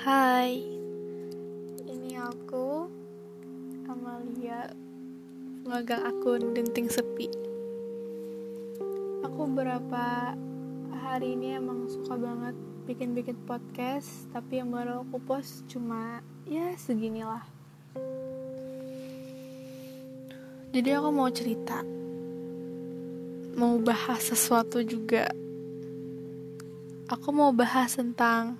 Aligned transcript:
Hai, 0.00 0.64
ini 1.84 2.16
aku 2.16 2.88
Amalia, 3.84 4.72
pemegang 5.60 6.08
akun 6.08 6.56
Denting 6.56 6.88
Sepi. 6.88 7.28
Aku 9.28 9.44
beberapa 9.44 10.32
hari 11.04 11.36
ini 11.36 11.60
emang 11.60 11.84
suka 11.84 12.16
banget 12.16 12.56
bikin-bikin 12.88 13.36
podcast, 13.44 14.24
tapi 14.32 14.64
yang 14.64 14.72
baru 14.72 15.04
aku 15.04 15.20
post 15.20 15.68
cuma 15.68 16.24
ya 16.48 16.72
seginilah. 16.80 17.44
Jadi 20.72 20.88
aku 20.96 21.08
mau 21.12 21.28
cerita, 21.28 21.84
mau 23.52 23.76
bahas 23.76 24.32
sesuatu 24.32 24.80
juga. 24.80 25.28
Aku 27.12 27.36
mau 27.36 27.52
bahas 27.52 28.00
tentang 28.00 28.56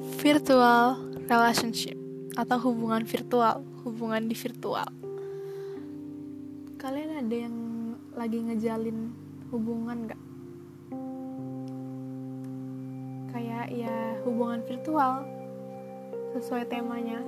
virtual 0.00 0.96
relationship 1.28 1.96
atau 2.32 2.56
hubungan 2.70 3.04
virtual, 3.04 3.60
hubungan 3.84 4.24
di 4.24 4.36
virtual. 4.36 4.88
Kalian 6.80 7.20
ada 7.20 7.36
yang 7.36 7.56
lagi 8.16 8.38
ngejalin 8.40 9.12
hubungan 9.52 10.08
gak? 10.08 10.22
Kayak 13.36 13.66
ya 13.76 14.16
hubungan 14.24 14.64
virtual 14.64 15.28
sesuai 16.32 16.64
temanya. 16.72 17.20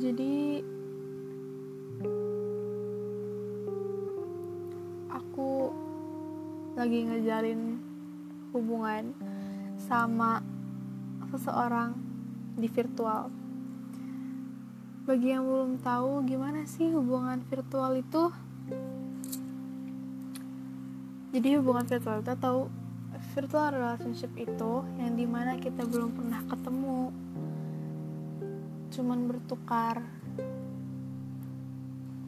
Jadi 0.00 0.64
aku 5.12 5.68
lagi 6.78 6.98
ngejalin 7.04 7.60
hubungan 8.50 9.14
sama 9.78 10.42
seseorang 11.30 11.94
di 12.58 12.66
virtual. 12.66 13.30
Bagi 15.06 15.32
yang 15.32 15.46
belum 15.46 15.80
tahu 15.80 16.26
gimana 16.26 16.66
sih 16.66 16.90
hubungan 16.90 17.40
virtual 17.46 17.96
itu? 17.98 18.30
Jadi 21.30 21.48
hubungan 21.62 21.86
virtual 21.86 22.20
itu 22.20 22.34
tahu 22.36 22.60
virtual 23.38 23.70
relationship 23.70 24.32
itu 24.34 24.72
yang 24.98 25.14
di 25.14 25.26
mana 25.26 25.54
kita 25.54 25.86
belum 25.86 26.10
pernah 26.18 26.42
ketemu, 26.50 27.14
cuman 28.90 29.18
bertukar 29.30 30.02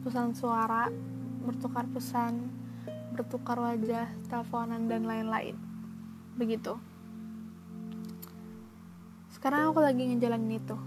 pesan 0.07 0.31
suara, 0.31 0.87
bertukar 1.43 1.83
pesan, 1.91 2.47
bertukar 3.11 3.59
wajah, 3.59 4.07
teleponan 4.31 4.87
dan 4.87 5.03
lain-lain 5.03 5.72
begitu. 6.33 6.77
Sekarang 9.33 9.73
aku 9.73 9.83
lagi 9.83 10.07
ngejalanin 10.07 10.57
itu. 10.57 10.77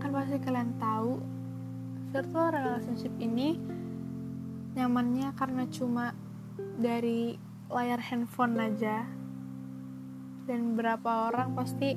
Kan 0.00 0.10
pasti 0.10 0.36
kalian 0.42 0.74
tahu 0.76 1.22
virtual 2.10 2.50
relationship 2.50 3.14
ini 3.18 3.58
nyamannya 4.74 5.30
karena 5.38 5.64
cuma 5.70 6.14
dari 6.78 7.38
layar 7.70 8.02
handphone 8.02 8.58
aja. 8.58 9.06
Dan 10.44 10.76
beberapa 10.76 11.32
orang 11.32 11.56
pasti 11.56 11.96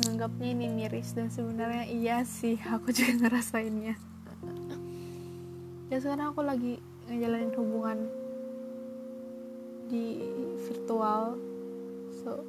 menganggapnya 0.00 0.48
ini 0.54 0.66
miris 0.72 1.12
dan 1.12 1.28
sebenarnya 1.28 1.84
iya 1.88 2.24
sih 2.24 2.56
aku 2.74 2.94
juga 2.94 3.26
ngerasainnya. 3.26 3.94
Ya 5.86 5.96
sekarang 6.02 6.34
aku 6.34 6.42
lagi 6.42 6.82
ngejalanin 7.06 7.54
hubungan 7.54 8.25
di 9.86 10.20
virtual. 10.66 11.38
So 12.22 12.42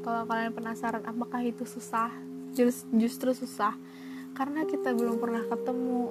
kalau 0.00 0.24
kalian 0.24 0.56
penasaran 0.56 1.04
apakah 1.04 1.44
itu 1.44 1.68
susah? 1.68 2.08
Just, 2.56 2.88
justru 2.96 3.36
susah. 3.36 3.76
Karena 4.32 4.64
kita 4.64 4.96
belum 4.96 5.20
pernah 5.20 5.44
ketemu. 5.44 6.04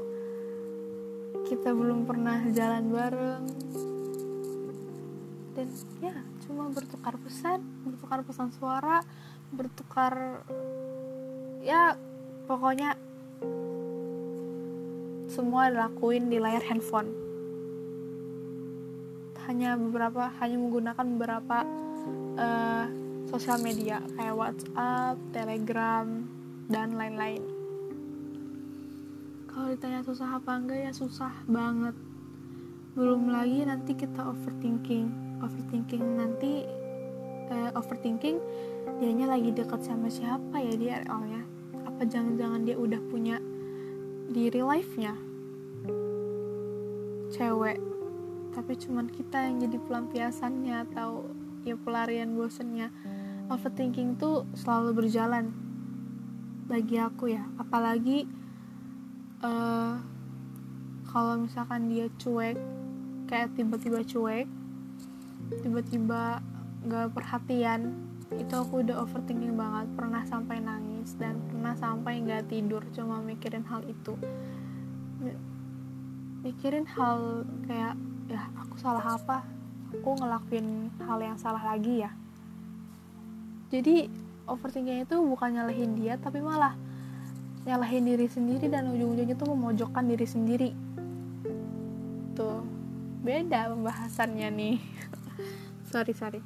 Kita 1.50 1.74
belum 1.74 2.06
pernah 2.06 2.46
jalan 2.54 2.84
bareng. 2.94 3.44
Dan 5.58 5.68
ya 6.00 6.16
cuma 6.50 6.66
bertukar 6.74 7.14
pesan 7.22 7.62
bertukar 7.86 8.26
pesan 8.26 8.50
suara 8.50 9.06
bertukar 9.54 10.42
ya 11.62 11.94
pokoknya 12.50 12.98
semua 15.30 15.70
dilakuin 15.70 16.26
di 16.34 16.42
layar 16.42 16.66
handphone 16.66 17.29
hanya 19.50 19.74
beberapa 19.74 20.30
hanya 20.38 20.58
menggunakan 20.62 21.06
beberapa 21.18 21.66
uh, 22.38 22.86
sosial 23.26 23.58
media 23.66 23.98
kayak 24.14 24.38
WhatsApp, 24.38 25.18
Telegram 25.34 26.06
dan 26.70 26.94
lain-lain. 26.94 27.42
Kalau 29.50 29.74
ditanya 29.74 30.06
susah 30.06 30.38
apa 30.38 30.54
enggak 30.54 30.80
ya 30.86 30.92
susah 30.94 31.34
banget. 31.50 31.98
Belum 32.94 33.34
lagi 33.34 33.66
nanti 33.66 33.98
kita 33.98 34.22
overthinking, 34.22 35.42
overthinking 35.42 36.06
nanti 36.14 36.70
uh, 37.50 37.74
overthinking 37.74 38.38
dianya 39.02 39.34
lagi 39.34 39.50
dekat 39.50 39.82
sama 39.82 40.14
siapa 40.14 40.62
ya 40.62 40.74
dia 40.78 40.96
realnya? 41.02 41.42
Apa 41.90 42.06
jangan-jangan 42.06 42.70
dia 42.70 42.78
udah 42.78 43.02
punya 43.10 43.42
di 44.30 44.54
real 44.54 44.70
life-nya? 44.70 45.18
Cewek 47.34 47.89
tapi 48.60 48.76
cuman 48.76 49.08
kita 49.08 49.48
yang 49.48 49.64
jadi 49.64 49.80
pelampiasannya 49.88 50.76
atau 50.92 51.32
ya 51.64 51.80
pelarian 51.80 52.36
bosennya. 52.36 52.92
Overthinking 53.48 54.20
tuh 54.20 54.44
selalu 54.52 55.00
berjalan 55.00 55.56
bagi 56.68 57.00
aku 57.00 57.32
ya. 57.32 57.48
Apalagi 57.56 58.28
uh, 59.40 59.96
kalau 61.08 61.40
misalkan 61.40 61.88
dia 61.88 62.12
cuek 62.20 62.60
kayak 63.32 63.56
tiba-tiba 63.56 64.04
cuek 64.04 64.46
tiba-tiba 65.64 66.44
gak 66.86 67.10
perhatian 67.16 67.96
itu 68.38 68.54
aku 68.54 68.86
udah 68.86 69.08
overthinking 69.08 69.56
banget. 69.58 69.88
Pernah 69.98 70.22
sampai 70.28 70.62
nangis 70.62 71.16
dan 71.18 71.42
pernah 71.50 71.74
sampai 71.74 72.22
nggak 72.22 72.52
tidur 72.52 72.84
cuma 72.94 73.24
mikirin 73.24 73.66
hal 73.66 73.82
itu. 73.88 74.14
Mikirin 76.46 76.86
hal 76.86 77.48
kayak 77.66 77.98
ya 78.30 78.46
aku 78.54 78.78
salah 78.78 79.18
apa? 79.18 79.42
Aku 79.90 80.14
ngelakuin 80.14 80.94
hal 81.02 81.20
yang 81.20 81.38
salah 81.42 81.66
lagi 81.66 82.06
ya? 82.06 82.14
Jadi 83.74 84.06
overthinking 84.46 85.06
itu 85.06 85.18
bukan 85.18 85.58
nyalahin 85.58 85.98
dia 85.98 86.18
tapi 86.18 86.42
malah 86.42 86.74
nyalahin 87.66 88.06
diri 88.06 88.26
sendiri 88.30 88.66
dan 88.66 88.90
ujung-ujungnya 88.90 89.36
tuh 89.38 89.50
memojokkan 89.54 90.06
diri 90.06 90.26
sendiri. 90.30 90.70
Tuh 92.38 92.62
beda 93.26 93.74
pembahasannya 93.74 94.50
nih. 94.54 94.78
Sorry 95.92 96.14
sorry. 96.14 96.42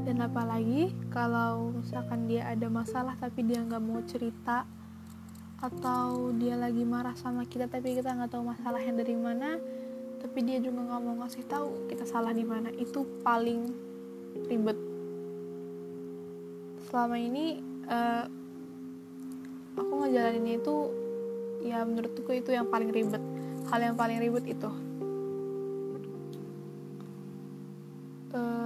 Dan 0.00 0.18
apalagi 0.24 0.90
kalau 1.12 1.70
misalkan 1.76 2.26
dia 2.26 2.48
ada 2.48 2.66
masalah 2.66 3.14
tapi 3.14 3.44
dia 3.46 3.60
nggak 3.62 3.84
mau 3.84 4.00
cerita 4.02 4.64
atau 5.60 6.32
dia 6.40 6.56
lagi 6.56 6.82
marah 6.88 7.12
sama 7.16 7.44
kita 7.44 7.68
tapi 7.68 7.92
kita 7.92 8.16
nggak 8.16 8.32
tahu 8.32 8.48
masalahnya 8.48 9.04
dari 9.04 9.12
mana 9.12 9.60
tapi 10.20 10.44
dia 10.44 10.60
juga 10.60 10.84
nggak 10.84 11.00
mau 11.00 11.16
ngasih 11.24 11.44
tahu 11.48 11.88
kita 11.88 12.04
salah 12.04 12.36
di 12.36 12.44
mana. 12.44 12.68
Itu 12.76 13.08
paling 13.24 13.72
ribet. 14.52 14.76
Selama 16.92 17.16
ini 17.16 17.64
uh, 17.88 18.28
aku 19.80 19.92
ngejalaninnya 20.04 20.60
itu 20.60 20.76
ya 21.64 21.80
menurutku 21.88 22.28
itu 22.36 22.52
yang 22.52 22.68
paling 22.68 22.92
ribet. 22.92 23.22
Hal 23.72 23.80
yang 23.80 23.96
paling 23.96 24.20
ribet 24.20 24.44
itu. 24.44 24.70
Um, 28.30 28.59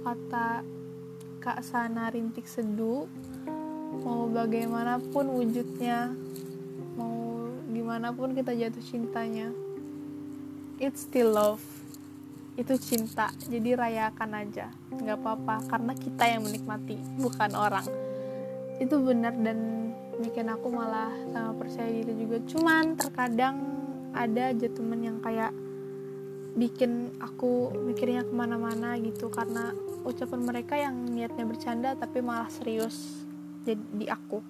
kata 0.00 0.66
Kak 1.40 1.60
Sana 1.64 2.12
Rintik 2.12 2.44
Seduh 2.44 3.08
mau 4.00 4.28
bagaimanapun 4.30 5.28
wujudnya 5.34 6.12
mau 6.96 7.48
gimana 7.68 8.12
pun 8.14 8.32
kita 8.32 8.56
jatuh 8.56 8.84
cintanya 8.84 9.52
it's 10.80 11.04
still 11.04 11.36
love. 11.36 11.62
Itu 12.56 12.80
cinta 12.80 13.30
jadi 13.46 13.76
rayakan 13.76 14.30
aja. 14.34 14.72
Nggak 14.90 15.20
apa-apa 15.20 15.56
karena 15.68 15.92
kita 15.94 16.24
yang 16.26 16.42
menikmati 16.42 16.96
bukan 17.20 17.52
orang. 17.54 17.86
Itu 18.80 19.04
benar 19.04 19.36
dan 19.36 19.92
bikin 20.24 20.48
aku 20.48 20.72
malah 20.72 21.12
sama 21.30 21.52
percaya 21.54 21.92
diri 21.92 22.16
juga. 22.16 22.40
Cuman 22.48 22.96
terkadang 22.96 23.60
ada 24.16 24.50
aja 24.50 24.66
temen 24.66 25.00
yang 25.04 25.18
kayak 25.20 25.52
bikin 26.56 27.14
aku 27.22 27.70
mikirnya 27.86 28.26
ke 28.26 28.32
mana-mana 28.34 28.98
gitu 28.98 29.30
karena 29.30 29.70
ucapan 30.02 30.40
mereka 30.42 30.74
yang 30.74 30.96
niatnya 31.06 31.44
bercanda 31.46 31.94
tapi 31.94 32.24
malah 32.24 32.48
serius 32.50 33.26
jadi 33.62 33.82
di 33.94 34.06
aku. 34.08 34.40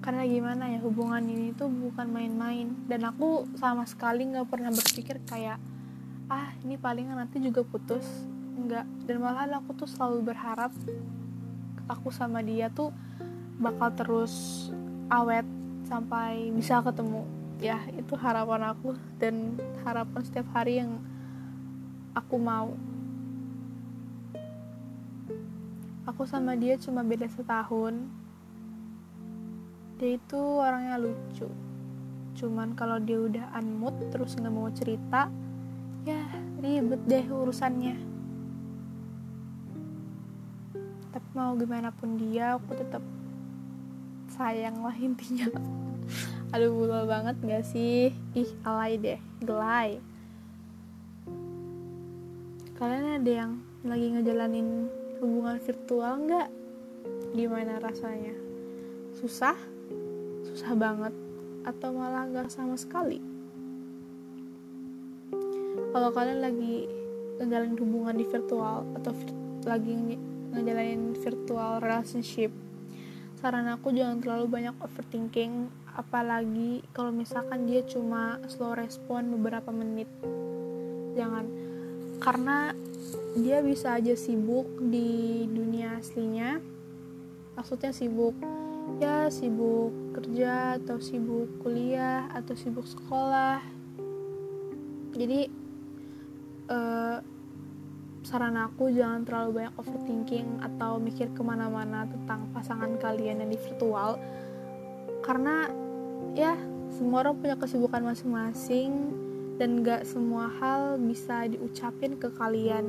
Karena 0.00 0.24
gimana 0.24 0.64
ya 0.72 0.80
hubungan 0.80 1.20
ini 1.28 1.52
tuh 1.52 1.68
bukan 1.68 2.08
main-main. 2.08 2.72
Dan 2.88 3.04
aku 3.04 3.44
sama 3.60 3.84
sekali 3.84 4.24
nggak 4.32 4.48
pernah 4.48 4.72
berpikir 4.72 5.20
kayak 5.28 5.60
ah 6.30 6.54
ini 6.64 6.80
palingan 6.80 7.20
nanti 7.20 7.42
juga 7.42 7.60
putus. 7.66 8.06
Enggak 8.56 8.88
dan 9.04 9.20
malah 9.20 9.60
aku 9.60 9.76
tuh 9.76 9.88
selalu 9.88 10.32
berharap 10.32 10.72
aku 11.90 12.08
sama 12.14 12.40
dia 12.40 12.70
tuh 12.70 12.94
bakal 13.60 13.92
terus 13.92 14.68
awet 15.10 15.44
sampai 15.84 16.54
bisa 16.54 16.78
ketemu 16.80 17.26
ya 17.60 17.76
itu 17.92 18.16
harapan 18.16 18.72
aku 18.72 18.96
dan 19.20 19.60
harapan 19.84 20.20
setiap 20.24 20.48
hari 20.56 20.80
yang 20.80 20.96
aku 22.16 22.40
mau. 22.40 22.72
Aku 26.08 26.24
sama 26.24 26.56
dia 26.56 26.80
cuma 26.80 27.04
beda 27.04 27.28
setahun. 27.28 28.00
Dia 30.00 30.16
itu 30.16 30.40
orangnya 30.40 30.96
lucu. 30.96 31.46
Cuman 32.40 32.72
kalau 32.72 32.96
dia 32.96 33.20
udah 33.20 33.52
unmood 33.60 34.08
terus 34.08 34.32
nggak 34.40 34.50
mau 34.56 34.72
cerita 34.72 35.28
ya 36.08 36.24
ribet 36.64 37.04
deh 37.04 37.28
urusannya. 37.28 38.00
Tapi 41.12 41.28
mau 41.36 41.52
gimana 41.60 41.92
pun 41.92 42.16
dia 42.16 42.56
aku 42.56 42.72
tetap 42.72 43.04
sayang 44.32 44.80
lah 44.80 44.96
intinya 44.96 45.52
aduh 46.50 46.74
bulal 46.74 47.06
banget 47.06 47.38
gak 47.46 47.62
sih? 47.62 48.10
Ih 48.34 48.50
alay 48.66 48.98
deh. 48.98 49.20
Gelai. 49.38 50.02
Kalian 52.74 53.22
ada 53.22 53.30
yang 53.30 53.52
lagi 53.86 54.06
ngejalanin 54.10 54.90
hubungan 55.22 55.62
virtual 55.62 56.12
nggak? 56.26 56.48
Gimana 57.38 57.78
rasanya? 57.78 58.34
Susah? 59.14 59.54
Susah 60.42 60.74
banget? 60.74 61.14
Atau 61.62 61.94
malah 61.94 62.26
nggak 62.26 62.50
sama 62.50 62.74
sekali? 62.74 63.22
Kalau 65.94 66.10
kalian 66.10 66.42
lagi 66.42 66.90
ngejalanin 67.38 67.78
hubungan 67.78 68.16
di 68.18 68.26
virtual 68.26 68.90
atau 68.98 69.12
vir 69.14 69.30
lagi 69.70 69.92
ngejalanin 70.50 71.14
virtual 71.14 71.78
relationship 71.78 72.50
saran 73.40 73.72
aku 73.72 73.88
jangan 73.96 74.20
terlalu 74.20 74.60
banyak 74.60 74.76
overthinking 74.84 75.72
apalagi 76.00 76.80
kalau 76.96 77.12
misalkan 77.12 77.68
dia 77.68 77.84
cuma 77.84 78.40
slow 78.48 78.72
respon 78.72 79.28
beberapa 79.36 79.68
menit. 79.68 80.08
Jangan. 81.12 81.44
Karena 82.24 82.72
dia 83.36 83.60
bisa 83.60 84.00
aja 84.00 84.16
sibuk 84.16 84.64
di 84.80 85.44
dunia 85.44 86.00
aslinya. 86.00 86.56
Maksudnya 87.56 87.92
sibuk 87.92 88.32
ya 88.98 89.28
sibuk 89.28 89.92
kerja 90.16 90.80
atau 90.80 90.98
sibuk 90.98 91.60
kuliah 91.60 92.32
atau 92.32 92.56
sibuk 92.56 92.88
sekolah. 92.88 93.60
Jadi 95.14 95.40
uh, 96.72 97.18
saran 98.20 98.56
aku 98.56 98.92
jangan 98.92 99.24
terlalu 99.24 99.62
banyak 99.62 99.74
overthinking 99.80 100.60
atau 100.60 101.00
mikir 101.00 101.32
ke 101.32 101.42
mana-mana 101.44 102.04
tentang 102.08 102.48
pasangan 102.52 102.96
kalian 103.00 103.44
yang 103.44 103.50
di 103.52 103.60
virtual. 103.60 104.20
Karena 105.24 105.68
ya 106.34 106.54
semua 106.94 107.26
orang 107.26 107.38
punya 107.38 107.56
kesibukan 107.58 108.02
masing-masing 108.02 108.92
dan 109.58 109.84
gak 109.84 110.08
semua 110.08 110.48
hal 110.60 110.96
bisa 110.96 111.48
diucapin 111.48 112.16
ke 112.16 112.32
kalian. 112.32 112.86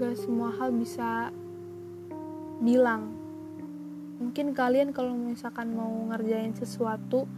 Gak 0.00 0.18
semua 0.18 0.50
hal 0.54 0.74
bisa 0.74 1.30
bilang. 2.60 3.14
Mungkin 4.16 4.56
kalian 4.56 4.96
kalau 4.96 5.12
misalkan 5.12 5.76
mau 5.76 5.92
ngerjain 6.08 6.56
sesuatu 6.56 7.28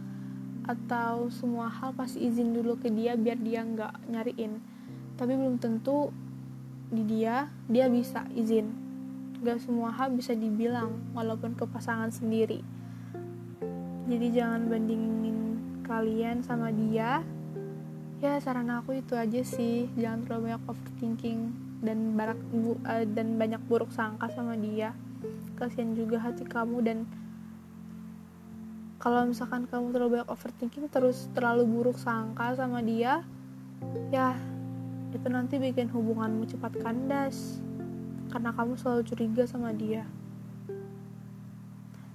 atau 0.63 1.27
semua 1.33 1.67
hal 1.67 1.91
pasti 1.97 2.23
izin 2.23 2.55
dulu 2.55 2.77
ke 2.79 2.87
dia 2.93 3.17
biar 3.19 3.37
dia 3.41 3.65
nggak 3.65 4.09
nyariin. 4.09 4.63
Tapi 5.19 5.33
belum 5.35 5.59
tentu 5.59 6.13
di 6.87 7.03
dia 7.03 7.51
dia 7.67 7.91
bisa 7.91 8.25
izin. 8.31 8.71
Gak 9.43 9.59
semua 9.63 9.91
hal 9.91 10.15
bisa 10.15 10.31
dibilang 10.35 11.13
walaupun 11.13 11.55
ke 11.55 11.67
pasangan 11.67 12.11
sendiri 12.11 12.79
jadi 14.09 14.41
jangan 14.41 14.65
bandingin 14.73 15.37
kalian 15.85 16.41
sama 16.41 16.73
dia. 16.73 17.21
Ya 18.19 18.41
saran 18.41 18.73
aku 18.73 18.97
itu 18.97 19.13
aja 19.13 19.45
sih. 19.45 19.85
Jangan 19.93 20.25
terlalu 20.25 20.41
banyak 20.49 20.63
overthinking 20.65 21.39
dan 21.85 22.17
barak 22.17 22.41
bu, 22.49 22.75
uh, 22.83 23.05
dan 23.05 23.37
banyak 23.37 23.61
buruk 23.69 23.93
sangka 23.93 24.33
sama 24.33 24.57
dia. 24.57 24.97
Kasihan 25.55 25.93
juga 25.93 26.17
hati 26.17 26.43
kamu 26.43 26.77
dan 26.81 26.97
kalau 28.99 29.29
misalkan 29.29 29.69
kamu 29.69 29.95
terlalu 29.95 30.11
banyak 30.19 30.29
overthinking 30.33 30.91
terus 30.91 31.31
terlalu 31.31 31.63
buruk 31.63 31.95
sangka 31.95 32.51
sama 32.59 32.83
dia 32.83 33.23
ya 34.11 34.35
itu 35.15 35.27
nanti 35.31 35.55
bikin 35.61 35.89
hubunganmu 35.89 36.49
cepat 36.49 36.81
kandas. 36.81 37.61
Karena 38.29 38.53
kamu 38.53 38.77
selalu 38.77 39.01
curiga 39.09 39.43
sama 39.49 39.73
dia. 39.73 40.05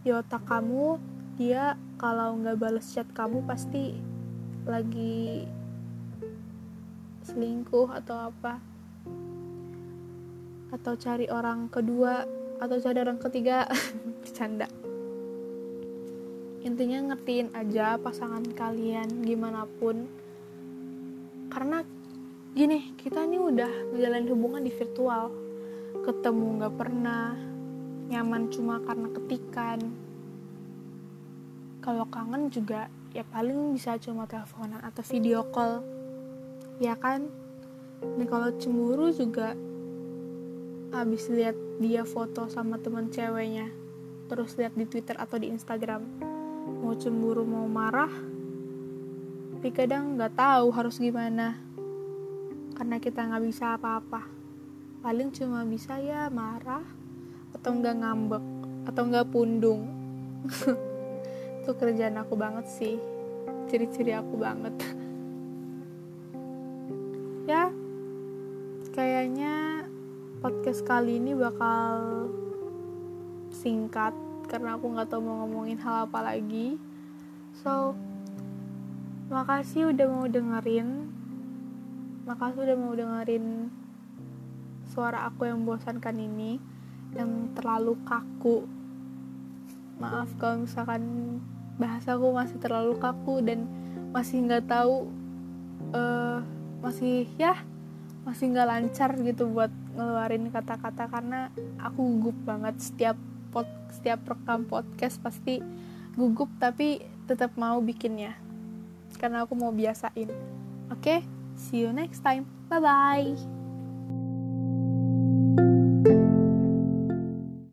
Di 0.05 0.15
otak 0.15 0.47
kamu 0.47 1.15
dia 1.35 1.75
kalau 1.95 2.35
nggak 2.39 2.59
balas 2.59 2.91
chat 2.91 3.07
kamu 3.15 3.47
pasti 3.47 3.95
lagi 4.67 5.47
selingkuh 7.25 7.89
atau 7.91 8.31
apa. 8.33 8.61
Atau 10.75 10.99
cari 10.99 11.31
orang 11.31 11.71
kedua 11.71 12.27
atau 12.59 12.77
cari 12.83 12.99
orang 12.99 13.19
ketiga. 13.23 13.71
Bercanda. 14.23 14.67
Intinya 16.65 17.13
ngertiin 17.13 17.53
aja 17.53 18.01
pasangan 18.01 18.43
kalian 18.57 19.23
gimana 19.23 19.69
pun. 19.79 20.09
Karena 21.53 21.85
gini 22.57 22.97
kita 22.99 23.23
ini 23.29 23.39
udah 23.39 23.95
menjalani 23.95 24.29
hubungan 24.33 24.63
di 24.65 24.73
virtual. 24.75 25.31
Ketemu 26.03 26.47
nggak 26.59 26.75
pernah 26.75 27.37
nyaman 28.11 28.53
cuma 28.53 28.83
karena 28.85 29.09
ketikan 29.17 30.04
kalau 31.85 32.09
kangen 32.09 32.49
juga 32.49 32.89
ya 33.13 33.21
paling 33.29 33.77
bisa 33.77 34.01
cuma 34.01 34.25
teleponan 34.25 34.81
atau 34.81 35.05
video 35.05 35.45
call. 35.53 35.85
Ya 36.81 36.97
kan? 36.97 37.29
Dan 38.01 38.25
kalau 38.25 38.49
cemburu 38.57 39.13
juga 39.13 39.53
habis 40.97 41.29
lihat 41.29 41.59
dia 41.77 42.09
foto 42.09 42.49
sama 42.49 42.79
teman 42.79 43.11
ceweknya 43.11 43.67
terus 44.31 44.55
lihat 44.55 44.79
di 44.79 44.87
Twitter 44.87 45.19
atau 45.19 45.37
di 45.43 45.51
Instagram 45.51 46.07
mau 46.81 46.95
cemburu 46.95 47.43
mau 47.43 47.67
marah 47.67 48.11
tapi 49.59 49.69
kadang 49.75 50.15
nggak 50.15 50.39
tahu 50.39 50.71
harus 50.71 51.03
gimana 51.03 51.59
karena 52.79 53.01
kita 53.01 53.25
nggak 53.25 53.45
bisa 53.49 53.75
apa-apa. 53.79 54.27
Paling 55.01 55.33
cuma 55.33 55.65
bisa 55.65 55.97
ya 56.01 56.29
marah 56.29 56.85
atau 57.57 57.71
nggak 57.73 57.97
ngambek 58.03 58.45
atau 58.85 59.03
nggak 59.09 59.29
pundung 59.33 59.89
itu 61.65 61.73
kerjaan 61.73 62.21
aku 62.21 62.37
banget 62.37 62.69
sih. 62.69 63.01
Ciri-ciri 63.73 64.13
aku 64.13 64.37
banget. 64.37 64.77
Ya 67.45 67.69
kayaknya 68.97 69.85
podcast 70.41 70.81
kali 70.81 71.21
ini 71.21 71.37
bakal 71.37 72.25
singkat 73.53 74.17
karena 74.49 74.81
aku 74.81 74.89
nggak 74.89 75.13
tahu 75.13 75.21
mau 75.21 75.45
ngomongin 75.45 75.77
hal 75.77 76.09
apa 76.09 76.25
lagi. 76.25 76.81
So 77.61 77.93
makasih 79.29 79.93
udah 79.93 80.09
mau 80.09 80.25
dengerin. 80.25 81.13
Makasih 82.25 82.65
udah 82.65 82.77
mau 82.81 82.97
dengerin 82.97 83.69
suara 84.89 85.29
aku 85.29 85.45
yang 85.45 85.61
membosankan 85.61 86.17
ini 86.17 86.57
yang 87.13 87.53
terlalu 87.53 88.01
kaku. 88.09 88.65
Maaf 90.01 90.33
kalau 90.41 90.65
misalkan 90.65 91.05
bahasaku 91.77 92.31
masih 92.31 92.59
terlalu 92.63 92.95
kaku 92.99 93.43
dan 93.43 93.67
masih 94.15 94.47
nggak 94.47 94.71
tahu 94.71 95.11
uh, 95.91 96.39
masih 96.85 97.27
ya 97.35 97.59
masih 98.25 98.55
nggak 98.55 98.69
lancar 98.69 99.11
gitu 99.21 99.51
buat 99.53 99.69
ngeluarin 99.95 100.49
kata-kata 100.49 101.07
karena 101.11 101.53
aku 101.79 102.01
gugup 102.19 102.37
banget. 102.47 102.75
Setiap 102.81 103.17
pod, 103.53 103.69
setiap 103.93 104.25
rekam 104.27 104.67
podcast 104.67 105.21
pasti 105.21 105.61
gugup 106.15 106.49
tapi 106.63 107.03
tetap 107.25 107.55
mau 107.59 107.81
bikinnya 107.81 108.37
karena 109.19 109.47
aku 109.47 109.55
mau 109.55 109.71
biasain. 109.71 110.31
Oke 110.91 111.01
okay? 111.01 111.19
see 111.55 111.87
you 111.87 111.91
next 111.95 112.23
time. 112.23 112.49
Bye 112.67 112.83
bye 112.83 113.64